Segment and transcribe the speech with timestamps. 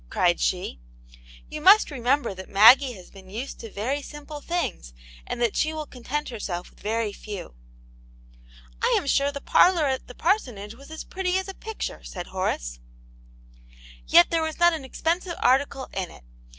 [0.09, 0.79] cried she.
[1.47, 4.93] "You jpust remember that Maggie has been used to very simple things,
[5.27, 7.53] and that she will content herself with very few.""
[8.83, 12.25] I am sure the parlour at the parsonage was as pretty as a picture," said
[12.25, 12.79] Horace."
[14.07, 16.23] Yet there is not an expensive article in it.